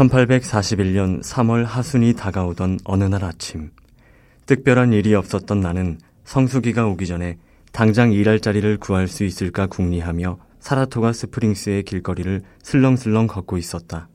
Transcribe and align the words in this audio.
1841년 0.00 1.22
3월 1.22 1.64
하순이 1.64 2.14
다가오던 2.14 2.78
어느 2.84 3.04
날 3.04 3.22
아침, 3.22 3.70
특별한 4.46 4.94
일이 4.94 5.14
없었던 5.14 5.60
나는 5.60 5.98
성수기가 6.24 6.86
오기 6.86 7.06
전에 7.06 7.36
당장 7.72 8.10
일할 8.10 8.40
자리를 8.40 8.78
구할 8.78 9.08
수 9.08 9.24
있을까 9.24 9.66
궁리하며 9.66 10.38
사라토가 10.58 11.12
스프링스의 11.12 11.82
길거리를 11.82 12.40
슬렁슬렁 12.62 13.26
걷고 13.26 13.58
있었다. 13.58 14.08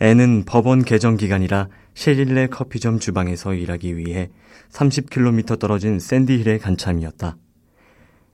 애는 0.00 0.44
법원 0.44 0.84
개정 0.84 1.16
기간이라 1.16 1.68
셰릴레 1.94 2.48
커피점 2.48 2.98
주방에서 2.98 3.54
일하기 3.54 3.96
위해 3.96 4.28
30km 4.70 5.58
떨어진 5.58 5.98
샌디힐에 5.98 6.58
간 6.58 6.76
참이었다. 6.76 7.38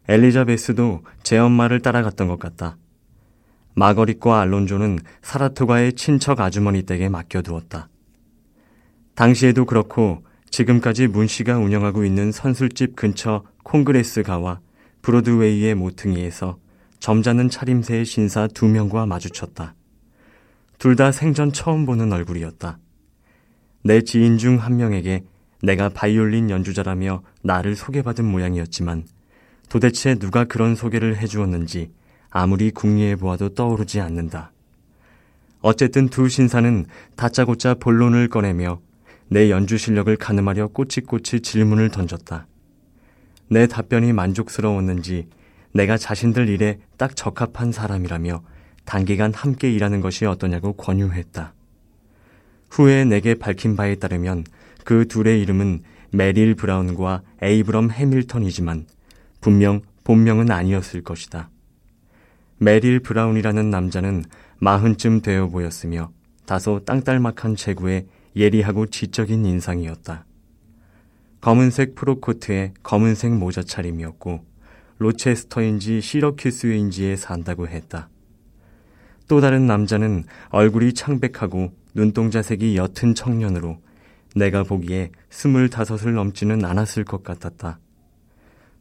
엘리자베스도 0.08 1.02
제 1.22 1.38
엄마를 1.38 1.80
따라갔던 1.80 2.26
것 2.26 2.40
같다. 2.40 2.76
마거릿과 3.74 4.40
알론조는 4.40 4.98
사라토가의 5.22 5.94
친척 5.94 6.40
아주머니 6.40 6.82
댁에 6.82 7.08
맡겨두었다. 7.08 7.88
당시에도 9.14 9.64
그렇고 9.64 10.24
지금까지 10.50 11.06
문 11.06 11.26
씨가 11.26 11.58
운영하고 11.58 12.04
있는 12.04 12.32
선술집 12.32 12.96
근처 12.96 13.44
콩그레스 13.62 14.22
가와 14.22 14.60
브로드웨이의 15.02 15.74
모퉁이에서 15.74 16.58
점잖은 16.98 17.48
차림새의 17.48 18.04
신사 18.04 18.46
두 18.46 18.66
명과 18.66 19.06
마주쳤다. 19.06 19.74
둘 20.78 20.96
다 20.96 21.12
생전 21.12 21.52
처음 21.52 21.86
보는 21.86 22.12
얼굴이었다. 22.12 22.78
내 23.84 24.02
지인 24.02 24.38
중 24.38 24.58
한 24.58 24.76
명에게 24.76 25.24
내가 25.62 25.90
바이올린 25.90 26.50
연주자라며 26.50 27.22
나를 27.42 27.76
소개받은 27.76 28.24
모양이었지만 28.24 29.04
도대체 29.68 30.14
누가 30.14 30.44
그런 30.44 30.74
소개를 30.74 31.16
해주었는지 31.18 31.90
아무리 32.30 32.70
궁리해 32.70 33.16
보아도 33.16 33.50
떠오르지 33.54 34.00
않는다. 34.00 34.52
어쨌든 35.60 36.08
두 36.08 36.28
신사는 36.28 36.86
다짜고짜 37.16 37.74
본론을 37.74 38.28
꺼내며 38.28 38.80
내 39.28 39.50
연주 39.50 39.76
실력을 39.76 40.14
가늠하려 40.16 40.68
꼬치꼬치 40.68 41.40
질문을 41.40 41.90
던졌다. 41.90 42.46
내 43.48 43.66
답변이 43.66 44.12
만족스러웠는지 44.12 45.28
내가 45.72 45.98
자신들 45.98 46.48
일에 46.48 46.78
딱 46.96 47.14
적합한 47.14 47.72
사람이라며 47.72 48.42
단기간 48.84 49.34
함께 49.34 49.70
일하는 49.70 50.00
것이 50.00 50.24
어떠냐고 50.24 50.72
권유했다. 50.72 51.52
후에 52.70 53.04
내게 53.04 53.34
밝힌 53.34 53.76
바에 53.76 53.96
따르면 53.96 54.44
그 54.84 55.06
둘의 55.06 55.40
이름은 55.42 55.82
메릴 56.12 56.54
브라운과 56.54 57.22
에이브럼 57.42 57.90
해밀턴이지만 57.90 58.86
분명 59.40 59.82
본명은 60.04 60.50
아니었을 60.50 61.02
것이다. 61.02 61.50
메릴 62.62 63.00
브라운이라는 63.00 63.70
남자는 63.70 64.22
마흔쯤 64.58 65.22
되어 65.22 65.48
보였으며 65.48 66.12
다소 66.44 66.84
땅딸막한 66.84 67.56
체구에 67.56 68.06
예리하고 68.36 68.84
지적인 68.84 69.46
인상이었다. 69.46 70.26
검은색 71.40 71.94
프록코트에 71.94 72.74
검은색 72.82 73.32
모자 73.32 73.62
차림이었고 73.62 74.44
로체스터인지 74.98 76.02
시러큐스인지에 76.02 77.16
산다고 77.16 77.66
했다. 77.66 78.10
또 79.26 79.40
다른 79.40 79.66
남자는 79.66 80.24
얼굴이 80.50 80.92
창백하고 80.92 81.72
눈동자색이 81.94 82.76
옅은 82.76 83.14
청년으로 83.14 83.78
내가 84.36 84.64
보기에 84.64 85.12
스물다섯을 85.30 86.12
넘지는 86.12 86.66
않았을 86.66 87.04
것 87.04 87.22
같았다. 87.22 87.78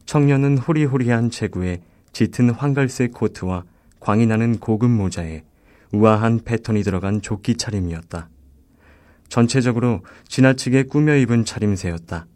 청년은 0.04 0.58
호리호리한 0.58 1.30
체구에 1.30 1.80
짙은 2.12 2.50
황갈색 2.50 3.12
코트와 3.14 3.64
광이 4.00 4.26
나는 4.26 4.58
고급 4.58 4.90
모자에 4.90 5.44
우아한 5.92 6.40
패턴이 6.44 6.82
들어간 6.82 7.20
조끼 7.20 7.56
차림이었다. 7.56 8.28
전체적으로 9.28 10.02
지나치게 10.26 10.84
꾸며 10.84 11.16
입은 11.16 11.44
차림새였다. 11.44 12.26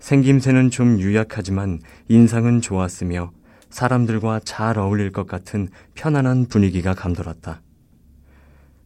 생김새는 0.00 0.70
좀 0.70 1.00
유약하지만 1.00 1.80
인상은 2.08 2.60
좋았으며 2.60 3.32
사람들과 3.70 4.40
잘 4.44 4.78
어울릴 4.78 5.12
것 5.12 5.26
같은 5.26 5.68
편안한 5.94 6.46
분위기가 6.46 6.94
감돌았다. 6.94 7.62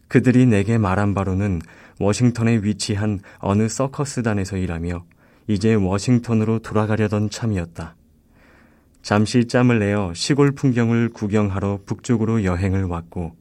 그들이 0.06 0.46
내게 0.46 0.78
말한 0.78 1.14
바로는 1.14 1.60
워싱턴에 2.00 2.60
위치한 2.62 3.20
어느 3.38 3.68
서커스단에서 3.68 4.56
일하며 4.56 5.04
이제 5.48 5.74
워싱턴으로 5.74 6.60
돌아가려던 6.60 7.30
참이었다. 7.30 7.96
잠시 9.02 9.46
짬을 9.46 9.78
내어 9.78 10.12
시골 10.14 10.52
풍경을 10.52 11.10
구경하러 11.10 11.80
북쪽으로 11.86 12.44
여행을 12.44 12.84
왔고 12.84 13.36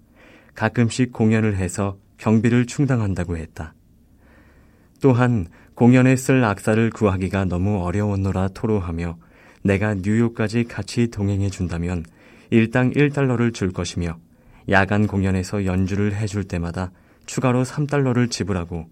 가끔씩 0.56 1.12
공연을 1.12 1.58
해서 1.58 1.98
경비를 2.18 2.66
충당한다고 2.66 3.38
했다. 3.38 3.74
또한 5.02 5.48
공연에 5.76 6.16
쓸 6.16 6.44
악사를 6.44 6.90
구하기가 6.90 7.46
너무 7.46 7.84
어려웠노라 7.84 8.50
토로하며 8.50 9.18
내가 9.64 9.94
뉴욕까지 9.96 10.64
같이 10.64 11.10
동행해 11.10 11.50
준다면 11.50 12.04
일당 12.50 12.92
1달러를 12.92 13.54
줄 13.54 13.72
것이며 13.72 14.18
야간 14.70 15.06
공연에서 15.06 15.66
연주를 15.66 16.16
해줄 16.16 16.46
때마다 16.46 16.92
추가로 17.26 17.64
3달러를 17.64 18.32
지불하고 18.32 18.90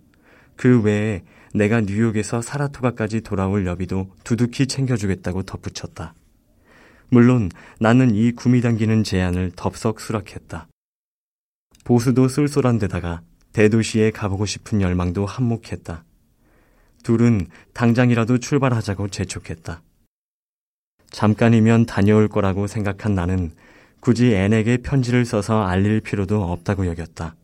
그 0.56 0.82
외에 0.82 1.24
내가 1.54 1.82
뉴욕에서 1.82 2.42
사라토가까지 2.42 3.22
돌아올 3.22 3.66
여비도 3.66 4.12
두둑히 4.24 4.68
챙겨주겠다고 4.68 5.44
덧붙였다. 5.44 6.14
물론 7.10 7.50
나는 7.80 8.14
이 8.16 8.32
구미 8.32 8.62
당기는 8.62 9.04
제안을 9.04 9.52
덥석 9.56 10.00
수락했다. 10.00 10.68
보수도 11.84 12.28
쏠쏠한 12.28 12.80
데다가 12.80 13.22
대도시에 13.54 14.12
가보고 14.12 14.46
싶은 14.46 14.82
열망도 14.82 15.26
한몫했다. 15.26 16.04
둘은 17.04 17.48
당장이라도 17.74 18.40
출발하자고 18.40 19.10
재촉했다. 19.10 19.82
잠깐이면 21.12 21.86
다녀올 21.86 22.28
거라고 22.28 22.68
생각한 22.68 23.14
나는 23.14 23.52
굳이 24.00 24.34
앤에게 24.34 24.78
편지를 24.78 25.24
써서 25.26 25.64
알릴 25.64 26.02
필요도 26.02 26.44
없다고 26.44 26.88
여겼다. 26.88 27.36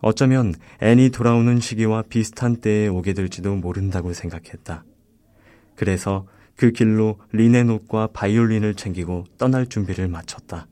어쩌면 0.00 0.54
앤이 0.80 1.10
돌아오는 1.10 1.58
시기와 1.60 2.02
비슷한 2.02 2.56
때에 2.56 2.88
오게 2.88 3.14
될지도 3.14 3.56
모른다고 3.56 4.12
생각했다. 4.12 4.84
그래서 5.74 6.26
그 6.58 6.72
길로 6.72 7.20
리넨 7.30 7.70
옷과 7.70 8.08
바이올린을 8.12 8.74
챙기고 8.74 9.26
떠날 9.38 9.68
준비를 9.68 10.08
마쳤다. 10.08 10.66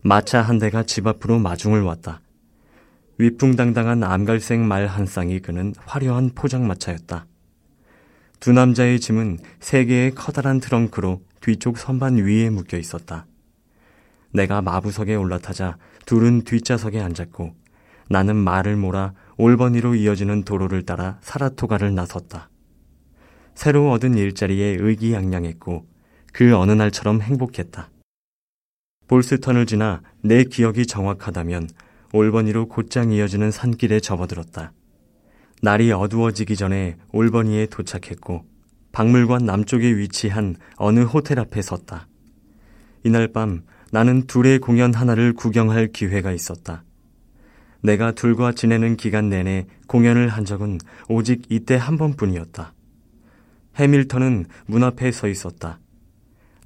마차 0.00 0.40
한 0.40 0.58
대가 0.58 0.82
집 0.82 1.06
앞으로 1.06 1.38
마중을 1.38 1.82
왔다. 1.82 2.22
위풍당당한 3.18 4.02
암갈색 4.02 4.60
말 4.60 4.86
한 4.86 5.04
쌍이 5.04 5.40
그는 5.40 5.74
화려한 5.84 6.30
포장마차였다. 6.34 7.26
두 8.40 8.52
남자의 8.54 8.98
짐은 8.98 9.40
세 9.60 9.84
개의 9.84 10.14
커다란 10.14 10.58
트렁크로 10.58 11.20
뒤쪽 11.42 11.76
선반 11.76 12.16
위에 12.16 12.48
묶여 12.48 12.78
있었다. 12.78 13.26
내가 14.32 14.62
마부석에 14.62 15.16
올라타자 15.16 15.76
둘은 16.06 16.42
뒷좌석에 16.44 16.98
앉았고 17.02 17.54
나는 18.08 18.36
말을 18.36 18.76
몰아 18.76 19.12
올버니로 19.36 19.96
이어지는 19.96 20.44
도로를 20.44 20.86
따라 20.86 21.18
사라토가를 21.20 21.94
나섰다. 21.94 22.48
새로 23.56 23.90
얻은 23.90 24.18
일자리에 24.18 24.76
의기양양했고 24.78 25.86
그 26.32 26.54
어느 26.54 26.72
날처럼 26.72 27.22
행복했다. 27.22 27.90
볼스턴을 29.08 29.64
지나 29.64 30.02
내 30.20 30.44
기억이 30.44 30.86
정확하다면 30.86 31.70
올버니로 32.12 32.68
곧장 32.68 33.12
이어지는 33.12 33.50
산길에 33.50 34.00
접어들었다. 34.00 34.72
날이 35.62 35.90
어두워지기 35.90 36.54
전에 36.54 36.98
올버니에 37.12 37.66
도착했고 37.66 38.44
박물관 38.92 39.46
남쪽에 39.46 39.96
위치한 39.96 40.56
어느 40.76 41.00
호텔 41.00 41.40
앞에 41.40 41.62
섰다. 41.62 42.08
이날 43.04 43.28
밤 43.28 43.62
나는 43.90 44.26
둘의 44.26 44.58
공연 44.58 44.92
하나를 44.92 45.32
구경할 45.32 45.92
기회가 45.92 46.30
있었다. 46.30 46.84
내가 47.80 48.12
둘과 48.12 48.52
지내는 48.52 48.96
기간 48.96 49.30
내내 49.30 49.66
공연을 49.86 50.28
한 50.28 50.44
적은 50.44 50.78
오직 51.08 51.44
이때 51.48 51.76
한 51.76 51.96
번뿐이었다. 51.96 52.75
해밀턴은 53.76 54.46
문 54.66 54.82
앞에 54.82 55.12
서 55.12 55.28
있었다. 55.28 55.78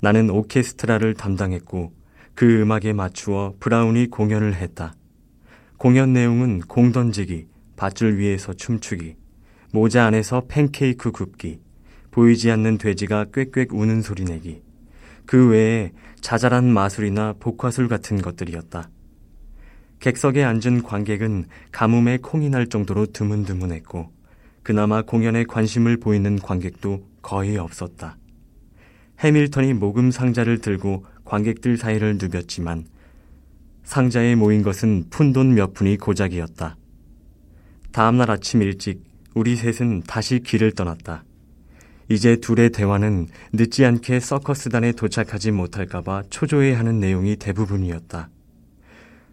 나는 0.01 0.31
오케스트라를 0.31 1.15
담당했고 1.15 1.93
그 2.35 2.61
음악에 2.63 2.93
맞추어 2.93 3.55
브라운이 3.61 4.09
공연을 4.09 4.55
했다. 4.55 4.95
공연 5.77 6.13
내용은 6.13 6.61
공 6.61 6.93
던지기, 6.93 7.47
밧줄 7.77 8.19
위에서 8.19 8.53
춤추기, 8.53 9.17
모자 9.73 10.05
안에서 10.07 10.45
팬케이크 10.49 11.11
굽기, 11.11 11.61
보이지 12.11 12.51
않는 12.51 12.79
돼지가 12.79 13.27
꽥꽥 13.33 13.73
우는 13.73 14.03
소리 14.03 14.25
내기, 14.25 14.63
그 15.27 15.49
외에 15.51 15.93
자잘한 16.21 16.73
마술이나 16.73 17.35
복화술 17.39 17.89
같은 17.89 18.21
것들이었다. 18.21 18.91
객석에 20.01 20.43
앉은 20.45 20.83
관객은 20.83 21.47
가뭄에 21.73 22.19
콩이 22.19 22.51
날 22.51 22.67
정도로 22.67 23.07
드문드문했고, 23.07 24.11
그나마 24.71 25.03
공연에 25.03 25.43
관심을 25.43 25.97
보이는 25.97 26.39
관객도 26.39 27.03
거의 27.23 27.57
없었다. 27.57 28.17
해밀턴이 29.19 29.75
모금 29.75 30.13
상자를 30.13 30.59
들고 30.59 31.05
관객들 31.25 31.77
사이를 31.77 32.19
누볐지만 32.19 32.85
상자에 33.83 34.37
모인 34.37 34.63
것은 34.63 35.07
푼돈 35.11 35.57
몇 35.57 35.75
푼이 35.75 35.97
고작이었다. 35.97 36.77
다음날 37.91 38.31
아침 38.31 38.63
일찍 38.63 39.03
우리 39.35 39.57
셋은 39.57 40.05
다시 40.07 40.39
길을 40.39 40.71
떠났다. 40.77 41.25
이제 42.09 42.37
둘의 42.37 42.71
대화는 42.71 43.27
늦지 43.53 43.85
않게 43.85 44.21
서커스단에 44.21 44.93
도착하지 44.93 45.51
못할까봐 45.51 46.23
초조해하는 46.31 47.01
내용이 47.01 47.35
대부분이었다. 47.35 48.31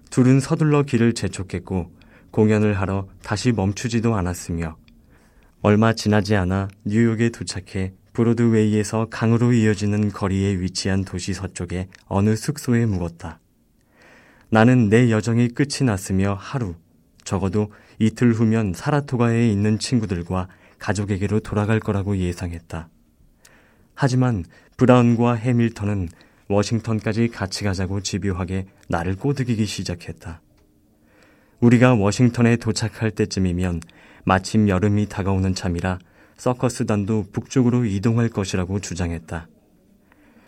둘은 0.09 0.39
서둘러 0.39 0.81
길을 0.81 1.13
재촉했고 1.13 1.91
공연을 2.31 2.73
하러 2.73 3.07
다시 3.21 3.51
멈추지도 3.51 4.15
않았으며 4.15 4.77
얼마 5.63 5.93
지나지 5.93 6.35
않아 6.35 6.67
뉴욕에 6.85 7.29
도착해 7.29 7.93
브로드웨이에서 8.13 9.07
강으로 9.09 9.53
이어지는 9.53 10.11
거리에 10.11 10.59
위치한 10.59 11.03
도시 11.03 11.33
서쪽의 11.33 11.87
어느 12.05 12.35
숙소에 12.35 12.85
묵었다. 12.85 13.39
나는 14.49 14.89
내 14.89 15.09
여정이 15.09 15.49
끝이 15.49 15.83
났으며 15.83 16.37
하루, 16.39 16.75
적어도 17.23 17.71
이틀 17.97 18.33
후면 18.33 18.73
사라토가에 18.75 19.49
있는 19.49 19.79
친구들과 19.79 20.47
가족에게로 20.77 21.39
돌아갈 21.39 21.79
거라고 21.79 22.17
예상했다. 22.17 22.89
하지만 23.95 24.45
브라운과 24.77 25.33
해밀턴은 25.33 26.09
워싱턴까지 26.49 27.29
같이 27.29 27.63
가자고 27.63 28.01
집요하게 28.01 28.67
나를 28.89 29.15
꼬드기기 29.15 29.65
시작했다. 29.65 30.39
우리가 31.59 31.95
워싱턴에 31.95 32.57
도착할 32.57 33.09
때쯤이면 33.09 33.81
마침 34.27 34.67
여름이 34.67 35.07
다가오는 35.07 35.55
참이라 35.55 35.99
서커스단도 36.35 37.27
북쪽으로 37.31 37.85
이동할 37.85 38.27
것이라고 38.27 38.81
주장했다. 38.81 39.47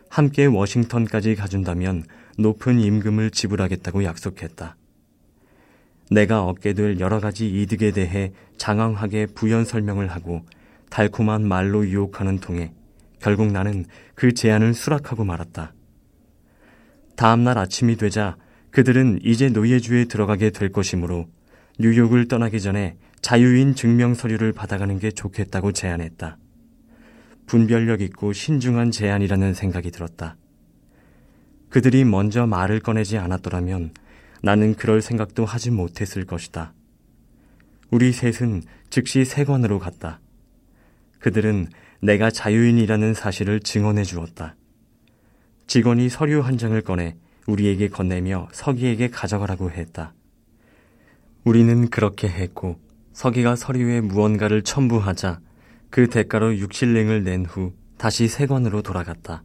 함께 0.10 0.46
워싱턴까지 0.48 1.36
가준다면 1.36 2.04
높은 2.38 2.82
임금을 2.82 3.32
지불하겠다고 3.32 4.04
약속했다. 4.04 4.76
내가 6.12 6.44
얻게 6.44 6.74
될 6.74 7.00
여러 7.00 7.22
가지 7.22 7.50
이득에 7.50 7.92
대해 7.92 8.34
장황하게 8.58 9.28
부연 9.28 9.64
설명을 9.64 10.10
하고 10.10 10.42
달콤한 10.90 11.48
말로 11.48 11.88
유혹하는 11.88 12.40
통에 12.40 12.74
결국 13.22 13.50
나는 13.50 13.86
그 14.14 14.34
제안을 14.34 14.74
수락하고 14.74 15.24
말았다. 15.24 15.74
다음 17.16 17.46
날 17.46 17.58
아침이 17.58 17.96
되자 17.96 18.36
그들은 18.72 19.20
이제 19.24 19.48
노예주에 19.48 20.04
들어가게 20.06 20.50
될 20.50 20.70
것이므로 20.70 21.28
뉴욕을 21.80 22.28
떠나기 22.28 22.60
전에 22.60 22.98
자유인 23.22 23.76
증명 23.76 24.14
서류를 24.14 24.54
받아가는 24.54 24.98
게 25.00 25.12
좋겠다고 25.12 25.72
제안했다. 25.72 26.38
분별력 27.46 28.02
있고 28.02 28.32
신중한 28.32 28.92
제안이라는 28.92 29.54
생각이 29.54 29.92
들었다. 29.92 30.38
그들이 31.70 32.06
먼저 32.06 32.48
말을 32.48 32.80
꺼내지 32.80 33.18
않았더라면 33.18 33.94
나는 34.42 34.76
그럴 34.76 35.02
생각도 35.02 35.46
하지 35.46 35.72
못했을 35.72 36.26
것이다. 36.26 36.74
우리 37.92 38.12
셋은 38.12 38.62
즉시 38.90 39.26
세관으로 39.26 39.80
갔다. 39.80 40.20
그들은 41.20 41.68
내가 42.02 42.32
자유인이라는 42.32 43.14
사실을 43.14 43.60
증언해 43.60 44.04
주었다. 44.04 44.56
직원이 45.68 46.10
서류 46.10 46.40
한 46.42 46.58
장을 46.58 46.80
꺼내 46.82 47.16
우리에게 47.46 47.90
건네며 47.90 48.48
서기에게 48.52 49.10
가져가라고 49.10 49.72
했다. 49.72 50.14
우리는 51.44 51.90
그렇게 51.90 52.28
했고 52.28 52.80
서기가 53.20 53.58
서류에 53.58 54.00
무언가를 54.00 54.62
첨부하자 54.62 55.42
그 55.90 56.08
대가로 56.10 56.52
6실링을 56.52 57.24
낸 57.24 57.46
후 57.46 57.74
다시 57.98 58.30
세관으로 58.30 58.82
돌아갔다. 58.82 59.44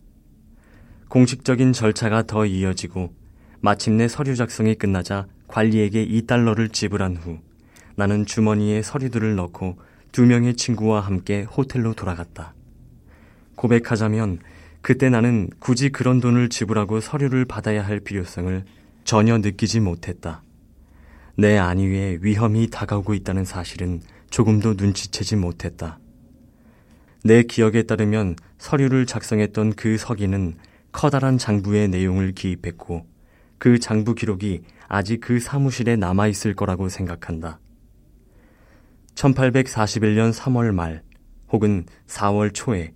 공식적인 1.08 1.72
절차가 1.72 2.22
더 2.22 2.46
이어지고 2.46 3.12
마침내 3.60 4.06
서류 4.06 4.36
작성이 4.36 4.76
끝나자 4.76 5.26
관리에게 5.48 6.06
2달러를 6.06 6.72
지불한 6.72 7.16
후 7.16 7.40
나는 7.96 8.24
주머니에 8.24 8.80
서류들을 8.80 9.34
넣고 9.34 9.80
두 10.12 10.24
명의 10.24 10.54
친구와 10.54 11.00
함께 11.00 11.42
호텔로 11.42 11.94
돌아갔다. 11.94 12.54
고백하자면 13.56 14.38
그때 14.82 15.10
나는 15.10 15.50
굳이 15.58 15.88
그런 15.88 16.20
돈을 16.20 16.48
지불하고 16.48 17.00
서류를 17.00 17.44
받아야 17.44 17.84
할 17.84 17.98
필요성을 17.98 18.64
전혀 19.02 19.36
느끼지 19.38 19.80
못했다. 19.80 20.43
내 21.36 21.58
안위에 21.58 22.18
위험이 22.20 22.68
다가오고 22.70 23.14
있다는 23.14 23.44
사실은 23.44 24.00
조금도 24.30 24.74
눈치채지 24.74 25.36
못했다. 25.36 25.98
내 27.24 27.42
기억에 27.42 27.84
따르면 27.84 28.36
서류를 28.58 29.06
작성했던 29.06 29.74
그 29.74 29.98
서기는 29.98 30.56
커다란 30.92 31.38
장부의 31.38 31.88
내용을 31.88 32.32
기입했고 32.32 33.06
그 33.58 33.78
장부 33.78 34.14
기록이 34.14 34.62
아직 34.88 35.20
그 35.20 35.40
사무실에 35.40 35.96
남아있을 35.96 36.54
거라고 36.54 36.88
생각한다. 36.88 37.58
1841년 39.14 40.32
3월 40.32 40.72
말 40.72 41.02
혹은 41.50 41.86
4월 42.06 42.52
초에 42.52 42.92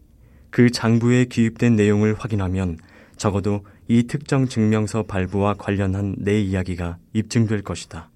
그 0.50 0.70
장부에 0.70 1.24
기입된 1.24 1.74
내용을 1.74 2.14
확인하면 2.14 2.78
적어도 3.16 3.64
이 3.88 4.04
특정 4.04 4.46
증명서 4.46 5.04
발부와 5.04 5.54
관련한 5.54 6.14
내 6.18 6.40
이야기가 6.40 6.98
입증될 7.14 7.62
것이다. 7.62 8.10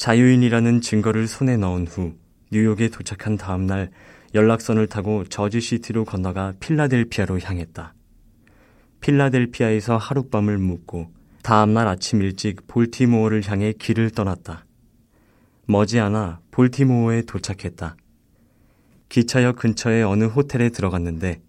자유인이라는 0.00 0.80
증거를 0.80 1.28
손에 1.28 1.58
넣은 1.58 1.86
후 1.86 2.14
뉴욕에 2.52 2.88
도착한 2.88 3.36
다음 3.36 3.66
날 3.66 3.90
연락선을 4.34 4.86
타고 4.86 5.24
저지시티로 5.24 6.06
건너가 6.06 6.54
필라델피아로 6.58 7.38
향했다. 7.38 7.92
필라델피아에서 9.02 9.98
하룻밤을 9.98 10.56
묵고 10.56 11.12
다음 11.42 11.74
날 11.74 11.86
아침 11.86 12.22
일찍 12.22 12.66
볼티모어를 12.66 13.46
향해 13.46 13.74
길을 13.78 14.12
떠났다. 14.12 14.64
머지않아 15.66 16.40
볼티모어에 16.50 17.24
도착했다. 17.26 17.94
기차역 19.10 19.56
근처의 19.56 20.02
어느 20.02 20.24
호텔에 20.24 20.70
들어갔는데 20.70 21.42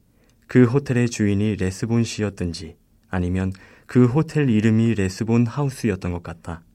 그 0.47 0.65
호텔의 0.65 1.09
주인이 1.09 1.55
레스본 1.55 2.03
씨였든지 2.03 2.75
아니면 3.09 3.53
그 3.85 4.07
호텔 4.07 4.49
이름이 4.49 4.95
레스본 4.95 5.47
하우스였던 5.47 6.11
것 6.11 6.21
같다. 6.21 6.65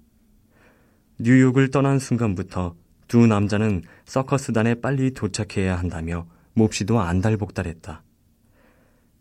뉴욕을 1.19 1.71
떠난 1.71 1.99
순간부터 1.99 2.77
두 3.09 3.27
남자는 3.27 3.83
서커스단에 4.05 4.77
빨리 4.77 5.13
도착해야 5.13 5.79
한다며 5.79 6.27
몹시도 6.53 7.01
안달복달했다. 7.01 8.03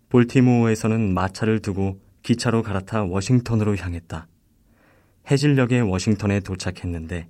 볼티모어에서는 0.09 1.13
마차를 1.13 1.61
두고 1.61 2.01
기차로 2.21 2.63
갈아타 2.63 3.03
워싱턴으로 3.03 3.77
향했다. 3.77 4.27
해질녘에 5.31 5.79
워싱턴에 5.79 6.41
도착했는데 6.41 7.29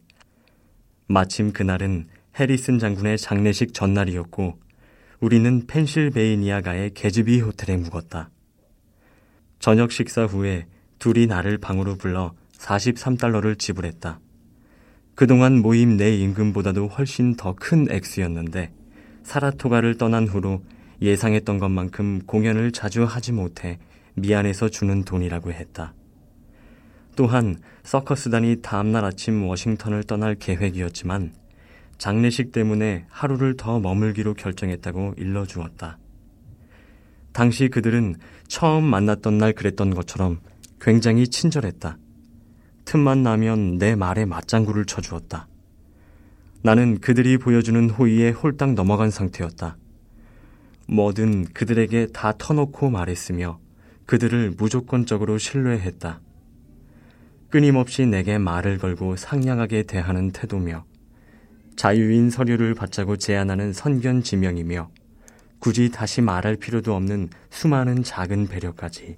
마침 1.08 1.54
그날은 1.54 2.08
해리슨 2.40 2.80
장군의 2.80 3.20
장례식 3.20 3.72
전날이었고 3.72 4.60
우리는 5.20 5.68
펜실베이니아가의 5.68 6.96
게즈비 6.96 7.40
호텔에 7.40 7.78
묵었다. 7.78 8.32
저녁 9.60 9.92
식사 9.92 10.26
후에 10.26 10.66
둘이 10.98 11.28
나를 11.28 11.60
방으로 11.60 11.98
불러 11.98 12.34
43달러를 12.58 13.60
지불했다. 13.60 14.20
그동안 15.16 15.62
모임 15.62 15.96
내 15.96 16.14
임금보다도 16.16 16.88
훨씬 16.88 17.36
더 17.36 17.54
큰 17.54 17.90
액수였는데 17.90 18.74
사라토가를 19.24 19.98
떠난 19.98 20.28
후로 20.28 20.62
예상했던 21.02 21.58
것만큼 21.58 22.24
공연을 22.26 22.72
자주 22.72 23.06
하지 23.06 23.32
못해 23.32 23.80
미안해서 24.16 24.70
주는 24.70 25.04
돈이라고 25.04 25.52
했다. 25.52 25.94
또한 27.16 27.56
서커스단이 27.84 28.58
다음날 28.62 29.06
아침 29.06 29.48
워싱턴을 29.48 30.04
떠날 30.04 30.36
계획이었지만 30.36 31.34
장례식 31.98 32.52
때문에 32.52 33.06
하루를 33.10 33.56
더 33.56 33.80
머물기로 33.80 34.34
결정했다고 34.34 35.16
일러주었다. 35.18 35.98
당시 37.32 37.70
그들은 37.70 38.16
처음 38.48 38.84
만났던 38.84 39.38
날 39.38 39.54
그랬던 39.54 39.94
것처럼 39.94 40.40
굉장히 40.80 41.28
친절했다. 41.28 41.98
틈만 42.96 43.24
나면 43.24 43.78
내 43.78 43.94
말에 43.94 44.24
맞장구를 44.24 44.86
쳐주었다. 44.86 45.50
나는 46.62 47.02
그들이 47.02 47.38
보여주는 47.38 47.90
호의에 47.90 48.30
홀딱 48.30 48.74
넘어간 48.74 49.12
상태였다. 49.12 49.76
뭐든 50.88 51.48
그들에게 51.48 52.08
다 52.14 52.32
터놓고 52.38 52.90
말했으며 52.90 53.60
그들을 54.06 54.54
무조건적으로 54.58 55.38
신뢰했다. 55.38 56.22
끊임없이 57.50 58.06
내게 58.06 58.38
말을 58.38 58.78
걸고 58.78 59.18
상냥하게 59.18 59.84
대하는 59.84 60.32
태도며 60.32 60.86
자유인 61.76 62.30
서류를 62.30 62.76
받자고 62.76 63.18
제안하는 63.18 63.74
선견 63.74 64.24
지명이며 64.24 64.90
굳이 65.60 65.92
다시 65.92 66.22
말할 66.22 66.56
필요도 66.56 66.96
없는 66.96 67.28
수많은 67.50 68.04
작은 68.04 68.48
배려까지 68.48 69.18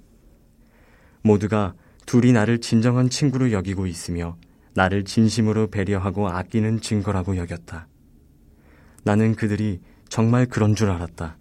모두가 1.22 1.74
둘이 2.08 2.32
나를 2.32 2.62
진정한 2.62 3.10
친구로 3.10 3.52
여기고 3.52 3.86
있으며 3.86 4.38
나를 4.72 5.04
진심으로 5.04 5.66
배려하고 5.66 6.30
아끼는 6.30 6.80
증거라고 6.80 7.36
여겼다. 7.36 7.86
나는 9.04 9.34
그들이 9.34 9.80
정말 10.08 10.46
그런 10.46 10.74
줄 10.74 10.88
알았다. 10.88 11.36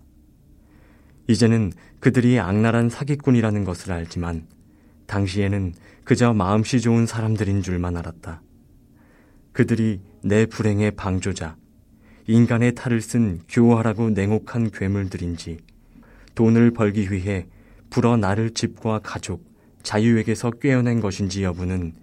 이제는 1.27 1.71
그들이 2.01 2.37
악랄한 2.41 2.89
사기꾼이라는 2.89 3.63
것을 3.63 3.93
알지만 3.93 4.45
당시에는 5.05 5.73
그저 6.03 6.33
마음씨 6.33 6.81
좋은 6.81 7.05
사람들인 7.05 7.61
줄만 7.61 7.95
알았다. 7.95 8.41
그들이 9.53 10.01
내 10.21 10.45
불행의 10.45 10.91
방조자, 10.97 11.55
인간의 12.27 12.75
탈을 12.75 12.99
쓴 12.99 13.39
교활하고 13.47 14.09
냉혹한 14.09 14.71
괴물들인지 14.71 15.59
돈을 16.35 16.71
벌기 16.71 17.09
위해 17.09 17.47
불어 17.89 18.17
나를 18.17 18.49
집과 18.49 18.99
가족, 18.99 19.46
자유에게서 19.87 20.51
꿰어낸 20.51 20.99
것인지 20.99 21.45
여부는 21.45 21.93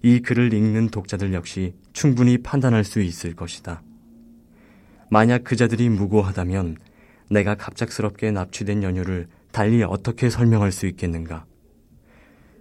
이 0.00 0.20
글을 0.20 0.54
읽는 0.54 0.88
독자들 0.88 1.34
역시 1.34 1.74
충분히 1.92 2.38
판단할 2.38 2.82
수 2.82 3.02
있을 3.02 3.34
것이다. 3.34 3.82
만약 5.10 5.44
그자들이 5.44 5.90
무고하다면 5.90 6.78
내가 7.28 7.54
갑작스럽게 7.54 8.30
납치된 8.30 8.82
연유를 8.82 9.28
달리 9.52 9.82
어떻게 9.82 10.30
설명할 10.30 10.72
수 10.72 10.86
있겠는가? 10.86 11.44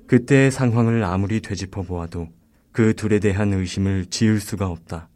그때의 0.07 0.51
상황을 0.51 1.05
아무리 1.05 1.39
되짚어 1.39 1.83
보아도 1.83 2.27
그 2.73 2.93
둘에 2.95 3.19
대한 3.19 3.53
의심을 3.53 4.07
지을 4.07 4.41
수가 4.41 4.67
없다. 4.67 5.07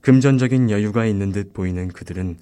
금전적인 0.00 0.70
여유가 0.70 1.06
있는 1.06 1.30
듯 1.30 1.52
보이는 1.52 1.86
그들은 1.86 2.36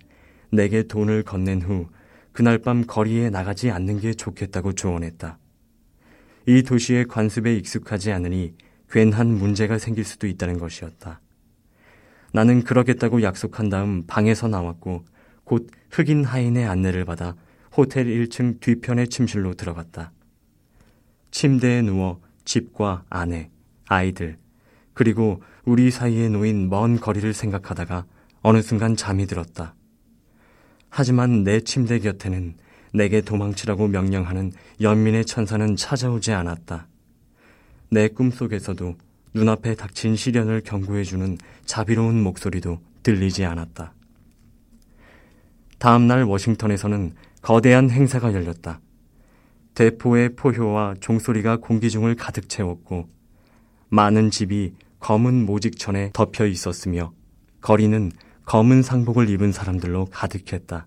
내게 0.51 0.85
돈을 0.85 1.23
건넨 1.23 1.61
후 1.61 1.89
그날 2.33 2.57
밤 2.57 2.87
거리에 2.87 3.29
나가지 3.29 3.71
않는 3.71 4.01
게 4.01 4.15
좋겠다고 4.15 4.73
조언했다. 4.73 5.39
이 6.47 6.63
도시의 6.63 7.07
관습에 7.07 7.57
익숙하지 7.57 8.13
않으니 8.13 8.55
괜한 8.89 9.27
문제가 9.27 9.79
생길 9.79 10.05
수도 10.05 10.27
있다는 10.27 10.59
것이었다. 10.59 11.21
나는 12.33 12.63
그러겠다고 12.63 13.23
약속한 13.23 13.69
다음 13.69 14.05
방에서 14.07 14.47
나왔고 14.47 15.05
곧 15.45 15.69
흑인 15.91 16.25
하인의 16.25 16.67
안내를 16.67 17.05
받아 17.05 17.35
호텔 17.77 18.07
1층 18.07 18.61
뒤편의 18.61 19.09
침실로 19.09 19.55
들어갔다. 19.55 20.13
침대에 21.31 21.83
누워 21.83 22.21
집과 22.45 23.05
아내, 23.11 23.51
아이들, 23.89 24.39
그리고 24.95 25.43
우리 25.65 25.91
사이에 25.91 26.29
놓인 26.29 26.71
먼 26.71 26.99
거리를 26.99 27.35
생각하다가 27.35 28.07
어느 28.43 28.63
순간 28.63 28.97
잠이 28.97 29.27
들었다. 29.27 29.75
하지만 30.89 31.43
내 31.43 31.61
침대 31.61 31.99
곁에는 31.99 32.55
내게 32.97 33.21
도망치라고 33.21 33.89
명령하는 33.89 34.53
연민의 34.81 35.27
천사는 35.27 35.77
찾아오지 35.77 36.33
않았다. 36.33 36.89
내 37.91 38.09
꿈속에서도 38.09 38.97
눈앞에 39.35 39.75
닥친 39.75 40.17
시련을 40.17 40.63
경고해주는 40.63 41.37
자비로운 41.67 42.23
목소리도 42.23 42.81
들리지 43.03 43.45
않았다. 43.45 43.93
다음날 45.79 46.25
워싱턴에서는 46.25 47.13
거대한 47.43 47.91
행사가 47.91 48.33
열렸다. 48.33 48.81
대포의 49.75 50.35
포효와 50.37 50.95
종소리가 50.99 51.59
공기 51.59 51.91
중을 51.91 52.15
가득 52.15 52.49
채웠고 52.49 53.11
많은 53.91 54.31
집이 54.31 54.73
검은 55.01 55.45
모직천에 55.45 56.13
덮여 56.15 56.47
있었으며 56.47 57.13
거리는 57.61 58.11
검은 58.47 58.81
상복을 58.83 59.29
입은 59.29 59.53
사람들로 59.53 60.07
가득했다. 60.07 60.87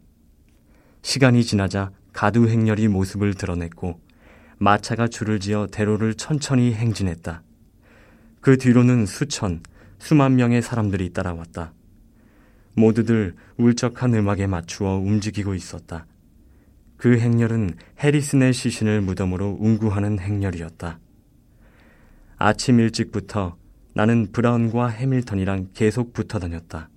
시간이 1.04 1.44
지나자 1.44 1.92
가두 2.20 2.50
행렬이 2.50 2.90
모습을 2.90 3.34
드러냈고 3.34 4.02
마차가 4.58 5.08
줄을 5.08 5.40
지어 5.40 5.68
대로를 5.72 6.16
천천히 6.16 6.74
행진했다. 6.74 7.44
그 8.42 8.58
뒤로는 8.58 9.06
수천, 9.06 9.64
수만 10.00 10.36
명의 10.36 10.62
사람들이 10.62 11.14
따라왔다. 11.14 11.72
모두들 12.74 13.36
울적한 13.56 14.16
음악에 14.16 14.48
맞추어 14.48 14.98
움직이고 14.98 15.56
있었다. 15.56 16.08
그 16.98 17.18
행렬은 17.18 17.76
해리슨의 18.04 18.52
시신을 18.52 19.00
무덤으로 19.00 19.56
운구하는 19.58 20.20
행렬이었다. 20.20 21.00
아침 22.36 22.82
일찍부터 22.82 23.56
나는 23.94 24.34
브라운과 24.34 24.90
해밀턴이랑 24.90 25.70
계속 25.74 26.12
붙어 26.12 26.38
다녔다. 26.38 26.90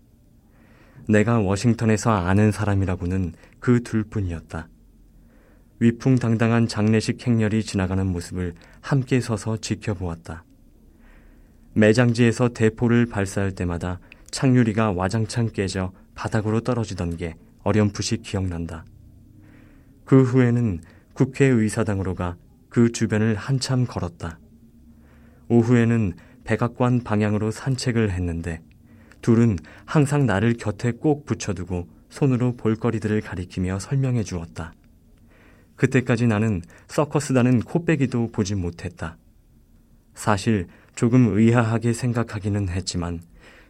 내가 1.09 1.38
워싱턴에서 1.38 2.11
아는 2.11 2.50
사람이라고는 2.50 3.35
그 3.61 3.85
둘뿐이었다. 3.85 4.67
위풍당당한 5.83 6.69
장례식 6.69 7.27
행렬이 7.27 7.62
지나가는 7.62 8.07
모습을 8.07 8.55
함께 8.81 9.21
서서 9.21 9.57
지켜보았다. 9.57 10.45
매장지에서 11.75 12.51
대포를 12.51 13.07
발사할 13.07 13.53
때마다 13.53 13.99
창유리가 14.31 14.93
와장창 14.93 15.51
깨져 15.53 15.93
바닥으로 16.15 16.61
떨어지던 16.61 17.17
게 17.17 17.35
어렴풋이 17.62 18.19
기억난다. 18.19 18.85
그 20.05 20.23
후에는 20.23 20.81
국회의사당으로 21.15 22.15
가 22.15 22.37
그 22.73 22.91
주변을 22.91 23.35
한참 23.35 23.85
걸었다. 23.87 24.39
오후에는 25.49 26.15
백악관 26.45 27.05
방향으로 27.05 27.51
산책을 27.51 28.11
했는데 28.11 28.62
둘은 29.21 29.59
항상 29.85 30.25
나를 30.25 30.55
곁에 30.55 30.93
꼭 30.93 31.27
붙여두고 31.27 31.87
손으로 32.09 32.57
볼거리들을 32.57 33.21
가리키며 33.21 33.79
설명해 33.79 34.23
주었다. 34.23 34.73
그때까지 35.76 36.26
나는 36.26 36.62
서커스다는 36.88 37.61
코빼기도 37.61 38.31
보지 38.33 38.55
못했다. 38.55 39.17
사실 40.14 40.69
조금 40.95 41.37
의아하게 41.37 41.93
생각하기는 41.93 42.69
했지만 42.69 43.21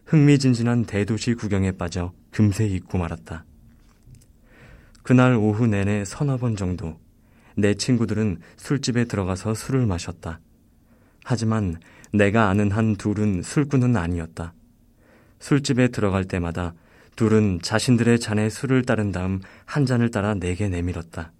흥미진진한 0.05 0.85
대도시 0.85 1.33
구경에 1.33 1.71
빠져 1.71 2.13
금세 2.31 2.65
잊고 2.65 2.97
말았다. 2.97 3.45
그날 5.01 5.35
오후 5.35 5.67
내내 5.67 6.05
서너 6.05 6.37
번 6.37 6.55
정도 6.55 6.99
내 7.55 7.73
친구들은 7.73 8.39
술집에 8.57 9.05
들어가서 9.05 9.53
술을 9.53 9.85
마셨다. 9.85 10.39
하지만 11.23 11.77
내가 12.11 12.49
아는 12.49 12.71
한 12.71 12.95
둘은 12.95 13.41
술꾼은 13.41 13.95
아니었다. 13.95 14.53
술집에 15.39 15.89
들어갈 15.89 16.25
때마다 16.25 16.73
둘은 17.15 17.59
자신들의 17.61 18.19
잔에 18.19 18.49
술을 18.49 18.83
따른 18.83 19.11
다음 19.11 19.41
한 19.65 19.85
잔을 19.85 20.09
따라 20.09 20.33
내게 20.33 20.67
내밀었다. 20.67 21.31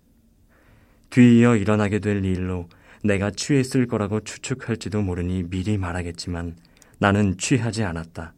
뒤이어 1.13 1.58
일어나게 1.58 2.00
될 2.00 2.25
일로 2.25 2.67
내가 3.03 3.29
취했을 3.29 3.86
거라고 3.86 4.22
추측할지도 4.22 5.03
모르니 5.03 5.43
미리 5.43 5.77
말하겠지만 5.77 6.55
나는 6.98 7.38
취하지 7.38 7.84
않았다. 7.84 8.34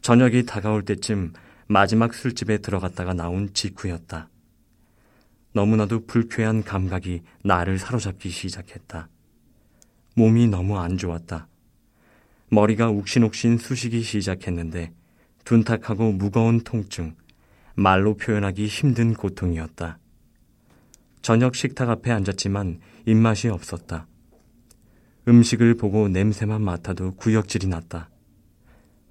저녁이 0.00 0.46
다가올 0.46 0.86
때쯤 0.86 1.34
마지막 1.66 2.14
술집에 2.14 2.58
들어갔다가 2.58 3.12
나온 3.12 3.52
직후였다. 3.52 4.30
너무나도 5.52 6.06
불쾌한 6.06 6.62
감각이 6.62 7.20
나를 7.44 7.78
사로잡기 7.78 8.30
시작했다. 8.30 9.10
몸이 10.14 10.46
너무 10.48 10.78
안 10.78 10.96
좋았다. 10.96 11.46
머리가 12.48 12.88
욱신욱신 12.88 13.58
쑤시기 13.58 14.00
시작했는데 14.00 14.94
둔탁하고 15.44 16.12
무거운 16.12 16.60
통증, 16.60 17.14
말로 17.74 18.16
표현하기 18.16 18.66
힘든 18.66 19.12
고통이었다. 19.12 19.99
저녁 21.22 21.54
식탁 21.54 21.90
앞에 21.90 22.10
앉았지만 22.10 22.80
입맛이 23.06 23.48
없었다. 23.48 24.06
음식을 25.28 25.76
보고 25.76 26.08
냄새만 26.08 26.62
맡아도 26.62 27.14
구역질이 27.14 27.66
났다. 27.68 28.08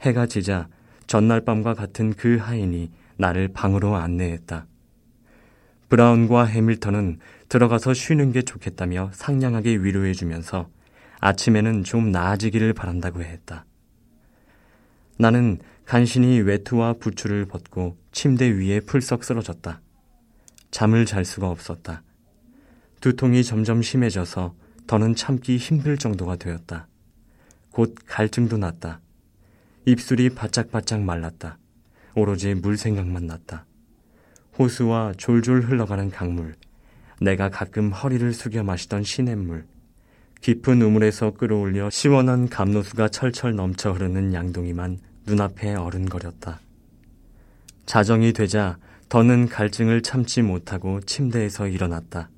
해가 0.01 0.25
지자 0.25 0.67
전날 1.07 1.41
밤과 1.41 1.73
같은 1.73 2.13
그 2.13 2.37
하인이 2.37 2.91
나를 3.17 3.49
방으로 3.49 3.95
안내했다. 3.95 4.65
브라운과 5.89 6.45
해밀턴은 6.45 7.19
들어가서 7.49 7.93
쉬는 7.93 8.31
게 8.31 8.43
좋겠다며 8.43 9.09
상냥하게 9.13 9.75
위로해주면서 9.77 10.69
아침에는 11.19 11.83
좀 11.83 12.11
나아지기를 12.11 12.73
바란다고 12.73 13.21
했다. 13.23 13.65
나는 15.17 15.57
간신히 15.85 16.39
외투와 16.39 16.93
부츠를 16.93 17.45
벗고 17.45 17.97
침대 18.11 18.45
위에 18.45 18.79
풀썩 18.79 19.23
쓰러졌다. 19.23 19.81
잠을 20.79 21.05
잘 21.05 21.25
수가 21.25 21.49
없었다. 21.49 22.03
두통이 23.01 23.43
점점 23.43 23.81
심해져서 23.81 24.55
더는 24.87 25.13
참기 25.13 25.57
힘들 25.57 25.97
정도가 25.97 26.37
되었다. 26.37 26.87
곧 27.69 27.95
갈증도 28.05 28.55
났다. 28.57 29.01
입술이 29.83 30.29
바짝바짝 30.29 31.01
말랐다. 31.01 31.57
오로지 32.15 32.55
물 32.55 32.77
생각만 32.77 33.27
났다. 33.27 33.65
호수와 34.57 35.15
졸졸 35.17 35.63
흘러가는 35.63 36.09
강물, 36.11 36.55
내가 37.19 37.49
가끔 37.49 37.91
허리를 37.91 38.31
숙여 38.31 38.63
마시던 38.63 39.03
시냇물, 39.03 39.65
깊은 40.39 40.81
우물에서 40.81 41.31
끌어올려 41.31 41.89
시원한 41.89 42.47
감로수가 42.47 43.09
철철 43.09 43.53
넘쳐 43.53 43.91
흐르는 43.91 44.33
양동이만 44.33 44.97
눈앞에 45.25 45.75
어른거렸다. 45.75 46.61
자정이 47.85 48.31
되자 48.31 48.77
더는 49.09 49.47
갈증을 49.47 50.03
참지 50.03 50.43
못하고 50.43 51.01
침대에서 51.01 51.67
일어났다. 51.67 52.29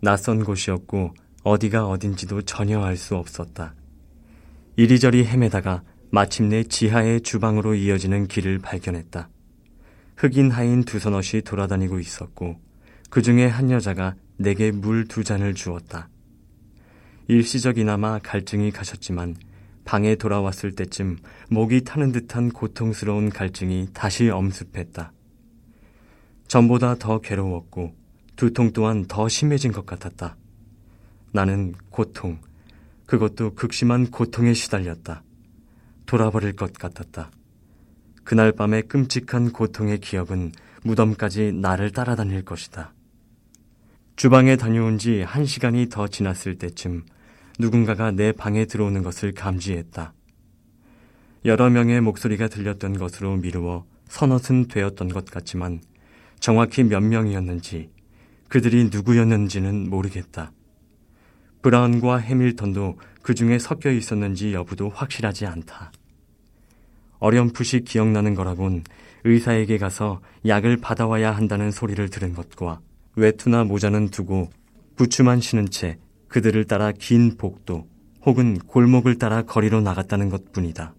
낯선 0.00 0.42
곳이었고 0.42 1.12
어디가 1.44 1.86
어딘지도 1.86 2.42
전혀 2.42 2.80
알 2.80 2.96
수 2.96 3.14
없었다. 3.16 3.74
이리저리 4.76 5.26
헤매다가 5.26 5.82
마침내 6.10 6.64
지하의 6.64 7.20
주방으로 7.20 7.74
이어지는 7.74 8.26
길을 8.26 8.58
발견했다. 8.60 9.28
흑인 10.16 10.50
하인 10.50 10.84
두 10.84 10.98
서넛이 10.98 11.42
돌아다니고 11.44 12.00
있었고 12.00 12.58
그 13.10 13.20
중에 13.20 13.46
한 13.46 13.70
여자가 13.70 14.14
내게 14.38 14.70
물 14.70 15.06
두 15.06 15.24
잔을 15.24 15.52
주었다. 15.54 16.08
일시적이나마 17.28 18.18
갈증이 18.18 18.70
가셨지만 18.70 19.36
방에 19.84 20.14
돌아왔을 20.14 20.72
때쯤 20.72 21.18
목이 21.50 21.84
타는 21.84 22.12
듯한 22.12 22.50
고통스러운 22.50 23.28
갈증이 23.28 23.88
다시 23.92 24.30
엄습했다. 24.30 25.12
전보다 26.52 26.96
더 26.96 27.18
괴로웠고 27.18 27.94
두통 28.36 28.72
또한 28.74 29.06
더 29.06 29.26
심해진 29.26 29.72
것 29.72 29.86
같았다. 29.86 30.36
나는 31.32 31.72
고통, 31.88 32.40
그것도 33.06 33.54
극심한 33.54 34.10
고통에 34.10 34.52
시달렸다. 34.52 35.22
돌아버릴 36.04 36.54
것 36.54 36.74
같았다. 36.74 37.30
그날 38.22 38.52
밤의 38.52 38.82
끔찍한 38.82 39.52
고통의 39.52 40.00
기억은 40.00 40.52
무덤까지 40.82 41.52
나를 41.52 41.90
따라다닐 41.90 42.44
것이다. 42.44 42.92
주방에 44.16 44.56
다녀온 44.56 44.98
지 44.98 45.22
한 45.22 45.46
시간이 45.46 45.88
더 45.88 46.06
지났을 46.06 46.58
때쯤 46.58 47.06
누군가가 47.60 48.10
내 48.10 48.30
방에 48.30 48.66
들어오는 48.66 49.02
것을 49.02 49.32
감지했다. 49.32 50.12
여러 51.46 51.70
명의 51.70 52.02
목소리가 52.02 52.48
들렸던 52.48 52.98
것으로 52.98 53.36
미루어 53.36 53.86
서너은 54.08 54.68
되었던 54.68 55.08
것 55.08 55.24
같지만 55.24 55.80
정확히 56.42 56.82
몇 56.82 57.00
명이었는지 57.00 57.88
그들이 58.48 58.90
누구였는지는 58.92 59.88
모르겠다. 59.88 60.50
브라운과 61.62 62.16
해밀턴도 62.18 62.98
그 63.22 63.34
중에 63.34 63.60
섞여 63.60 63.92
있었는지 63.92 64.52
여부도 64.52 64.88
확실하지 64.88 65.46
않다. 65.46 65.92
어렴풋이 67.20 67.82
기억나는 67.82 68.34
거라곤 68.34 68.82
의사에게 69.22 69.78
가서 69.78 70.20
약을 70.44 70.78
받아와야 70.78 71.30
한다는 71.30 71.70
소리를 71.70 72.08
들은 72.08 72.34
것과 72.34 72.80
외투나 73.14 73.62
모자는 73.62 74.08
두고 74.08 74.50
부추만 74.96 75.40
신은 75.40 75.70
채 75.70 75.96
그들을 76.26 76.64
따라 76.64 76.90
긴 76.90 77.36
복도 77.36 77.86
혹은 78.26 78.58
골목을 78.58 79.16
따라 79.16 79.42
거리로 79.42 79.80
나갔다는 79.80 80.28
것 80.28 80.50
뿐이다. 80.50 80.92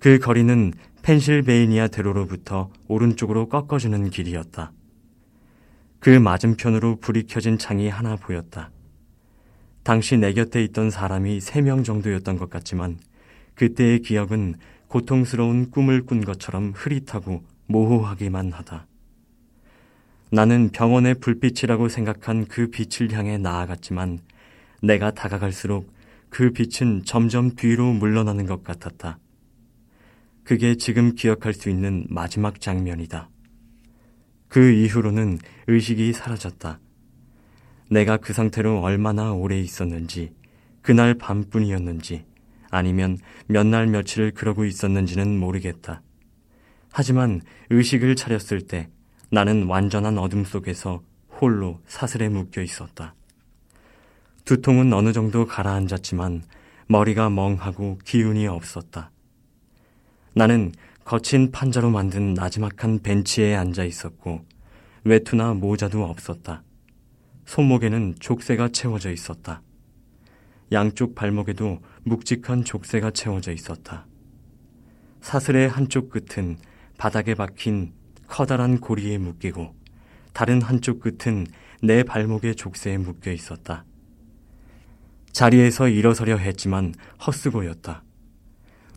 그 0.00 0.18
거리는 0.18 0.72
펜실베이니아 1.08 1.88
대로로부터 1.88 2.70
오른쪽으로 2.86 3.48
꺾어주는 3.48 4.10
길이었다. 4.10 4.72
그 6.00 6.10
맞은편으로 6.10 6.96
불이 6.96 7.22
켜진 7.22 7.56
창이 7.56 7.88
하나 7.88 8.16
보였다. 8.16 8.70
당시 9.84 10.18
내 10.18 10.34
곁에 10.34 10.62
있던 10.64 10.90
사람이 10.90 11.40
세 11.40 11.62
명 11.62 11.82
정도였던 11.82 12.36
것 12.36 12.50
같지만 12.50 12.98
그때의 13.54 14.00
기억은 14.00 14.56
고통스러운 14.88 15.70
꿈을 15.70 16.04
꾼 16.04 16.22
것처럼 16.22 16.74
흐릿하고 16.76 17.42
모호하기만 17.68 18.52
하다. 18.52 18.86
나는 20.30 20.68
병원의 20.68 21.14
불빛이라고 21.20 21.88
생각한 21.88 22.44
그 22.48 22.68
빛을 22.68 23.12
향해 23.14 23.38
나아갔지만 23.38 24.18
내가 24.82 25.12
다가갈수록 25.12 25.90
그 26.28 26.50
빛은 26.50 27.04
점점 27.06 27.54
뒤로 27.56 27.94
물러나는 27.94 28.44
것 28.44 28.62
같았다. 28.62 29.18
그게 30.48 30.76
지금 30.76 31.14
기억할 31.14 31.52
수 31.52 31.68
있는 31.68 32.06
마지막 32.08 32.58
장면이다. 32.58 33.28
그 34.48 34.70
이후로는 34.70 35.36
의식이 35.66 36.14
사라졌다. 36.14 36.80
내가 37.90 38.16
그 38.16 38.32
상태로 38.32 38.80
얼마나 38.80 39.34
오래 39.34 39.60
있었는지, 39.60 40.32
그날 40.80 41.12
밤뿐이었는지, 41.12 42.24
아니면 42.70 43.18
몇 43.46 43.66
날 43.66 43.88
며칠을 43.88 44.30
그러고 44.30 44.64
있었는지는 44.64 45.38
모르겠다. 45.38 46.00
하지만 46.92 47.42
의식을 47.68 48.16
차렸을 48.16 48.62
때 48.62 48.88
나는 49.30 49.66
완전한 49.66 50.16
어둠 50.16 50.44
속에서 50.44 51.02
홀로 51.28 51.82
사슬에 51.86 52.30
묶여 52.30 52.62
있었다. 52.62 53.14
두통은 54.46 54.94
어느 54.94 55.12
정도 55.12 55.44
가라앉았지만 55.44 56.42
머리가 56.86 57.28
멍하고 57.28 57.98
기운이 58.02 58.46
없었다. 58.46 59.10
나는 60.38 60.70
거친 61.04 61.50
판자로 61.50 61.90
만든 61.90 62.32
나지막한 62.34 63.00
벤치에 63.00 63.56
앉아 63.56 63.82
있었고 63.82 64.46
외투나 65.02 65.54
모자도 65.54 66.04
없었다. 66.04 66.62
손목에는 67.44 68.14
족쇄가 68.20 68.68
채워져 68.68 69.10
있었다. 69.10 69.62
양쪽 70.70 71.16
발목에도 71.16 71.80
묵직한 72.04 72.62
족쇄가 72.62 73.10
채워져 73.10 73.50
있었다. 73.50 74.06
사슬의 75.22 75.68
한쪽 75.68 76.08
끝은 76.08 76.56
바닥에 76.98 77.34
박힌 77.34 77.92
커다란 78.28 78.78
고리에 78.78 79.18
묶이고 79.18 79.74
다른 80.34 80.62
한쪽 80.62 81.00
끝은 81.00 81.48
내 81.82 82.04
발목의 82.04 82.54
족쇄에 82.54 82.96
묶여 82.96 83.32
있었다. 83.32 83.84
자리에서 85.32 85.88
일어서려 85.88 86.36
했지만 86.36 86.94
헛수고였다. 87.26 88.04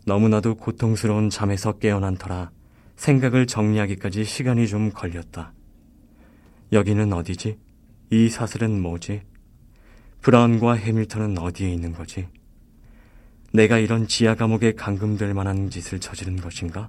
너무나도 0.04 0.56
고통스러운 0.56 1.30
잠에서 1.30 1.72
깨어난 1.72 2.16
터라 2.16 2.50
생각을 2.96 3.46
정리하기까지 3.46 4.24
시간이 4.24 4.66
좀 4.66 4.90
걸렸다. 4.90 5.52
여기는 6.72 7.12
어디지? 7.12 7.58
이 8.10 8.28
사슬은 8.28 8.80
뭐지? 8.80 9.22
브라운과 10.20 10.74
해밀턴은 10.74 11.38
어디에 11.38 11.72
있는 11.72 11.92
거지? 11.92 12.28
내가 13.52 13.78
이런 13.78 14.06
지하 14.06 14.34
감옥에 14.34 14.72
감금될 14.72 15.34
만한 15.34 15.70
짓을 15.70 16.00
저지른 16.00 16.36
것인가? 16.36 16.88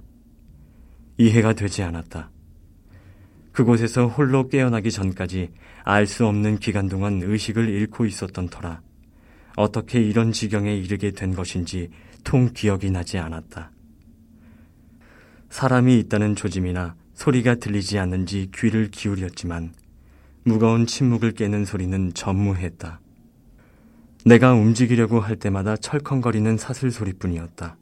이해가 1.18 1.52
되지 1.52 1.82
않았다. 1.82 2.30
그곳에서 3.52 4.06
홀로 4.08 4.48
깨어나기 4.48 4.90
전까지 4.90 5.50
알 5.84 6.06
수 6.06 6.26
없는 6.26 6.58
기간 6.58 6.88
동안 6.88 7.20
의식을 7.22 7.68
잃고 7.68 8.06
있었던 8.06 8.48
터라 8.48 8.80
어떻게 9.56 10.00
이런 10.00 10.32
지경에 10.32 10.74
이르게 10.74 11.12
된 11.12 11.34
것인지 11.34 11.90
통 12.24 12.50
기억이 12.52 12.90
나지 12.90 13.18
않았다. 13.18 13.70
사람이 15.50 15.98
있다는 16.00 16.34
조짐이나 16.34 16.96
소리가 17.14 17.56
들리지 17.56 17.98
않는지 17.98 18.50
귀를 18.52 18.90
기울였지만 18.90 19.72
무거운 20.42 20.86
침묵을 20.86 21.32
깨는 21.32 21.64
소리는 21.64 22.12
전무했다. 22.12 23.00
내가 24.26 24.52
움직이려고 24.54 25.20
할 25.20 25.36
때마다 25.36 25.76
철컹거리는 25.76 26.56
사슬 26.56 26.90
소리뿐이었다. 26.90 27.76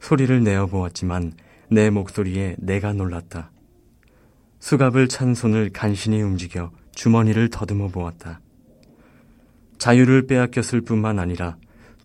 소리를 0.00 0.42
내어 0.42 0.66
보았지만 0.66 1.32
내 1.68 1.90
목소리에 1.90 2.56
내가 2.58 2.92
놀랐다. 2.92 3.50
수갑을 4.60 5.08
찬 5.08 5.34
손을 5.34 5.70
간신히 5.72 6.22
움직여 6.22 6.70
주머니를 6.94 7.50
더듬어 7.50 7.88
보았다. 7.88 8.40
자유를 9.78 10.26
빼앗겼을 10.26 10.80
뿐만 10.80 11.18
아니라 11.18 11.56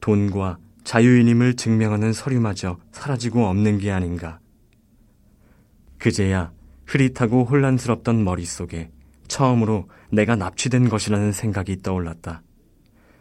돈과 0.02 0.58
자유인임을 0.84 1.56
증명하는 1.56 2.14
서류마저 2.14 2.78
사라지고 2.92 3.48
없는 3.48 3.78
게 3.78 3.92
아닌가. 3.92 4.40
그제야 5.98 6.52
흐릿하고 6.86 7.46
혼란스럽던 7.46 8.24
머릿속에 8.24 8.92
처음으로 9.28 9.90
내가 10.12 10.36
납치된 10.36 10.90
것이라는 10.90 11.32
생각이 11.32 11.82
떠올랐다. 11.82 12.42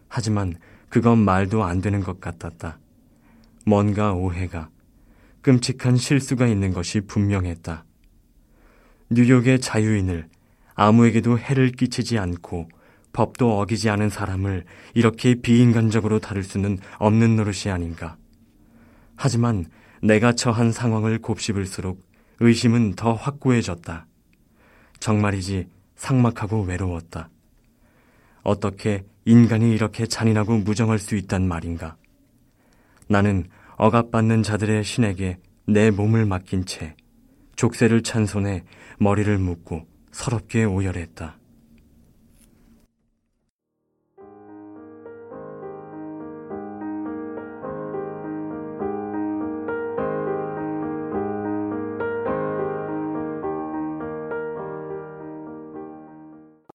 하지만 0.09 0.55
그건 0.89 1.19
말도 1.19 1.63
안 1.63 1.81
되는 1.81 2.01
것 2.01 2.21
같았다. 2.21 2.79
뭔가 3.65 4.13
오해가, 4.13 4.71
끔찍한 5.43 5.97
실수가 5.97 6.49
있는 6.49 6.73
것이 6.73 7.01
분명했다. 7.03 7.85
뉴욕의 9.11 9.61
자유인을 9.61 10.29
아무에게도 10.75 11.39
해를 11.39 11.71
끼치지 11.71 12.19
않고 12.19 12.69
법도 13.13 13.61
어기지 13.61 13.91
않은 13.91 14.09
사람을 14.09 14.65
이렇게 14.95 15.35
비인간적으로 15.35 16.19
다룰 16.19 16.45
수는 16.45 16.79
없는 16.99 17.37
노릇이 17.37 17.73
아닌가. 17.73 18.17
하지만 19.17 19.67
내가 20.03 20.33
처한 20.33 20.73
상황을 20.73 21.19
곱씹을수록 21.19 22.01
의심은 22.41 22.95
더 22.95 23.13
확고해졌다. 23.13 24.07
정말이지 24.99 25.69
상막하고 25.97 26.63
외로웠다. 26.63 27.29
어떻게 28.43 29.05
인간이 29.25 29.75
이렇게 29.75 30.07
잔인하고 30.07 30.59
무정할 30.59 30.99
수 30.99 31.17
있단 31.17 31.47
말인가? 31.47 31.97
나는 33.09 33.45
억압받는 33.77 34.43
자들의 34.43 34.85
신에게 34.85 35.39
내 35.67 35.91
몸을 35.91 36.25
맡긴 36.25 36.65
채 36.65 36.95
족쇄를 37.57 38.03
찬 38.03 38.25
손에 38.25 38.65
머리를 38.99 39.37
묶고 39.39 39.87
서럽게 40.13 40.65
오열했다. 40.65 41.40